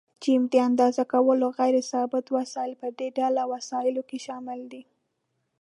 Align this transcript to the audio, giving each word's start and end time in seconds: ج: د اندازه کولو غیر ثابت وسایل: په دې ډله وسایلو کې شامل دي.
ج: 0.23 0.25
د 0.51 0.53
اندازه 0.67 1.03
کولو 1.13 1.47
غیر 1.59 1.75
ثابت 1.91 2.25
وسایل: 2.37 2.73
په 2.81 2.87
دې 2.97 3.07
ډله 3.17 3.43
وسایلو 3.53 4.01
کې 4.09 4.17
شامل 4.25 4.61
دي. 4.73 4.83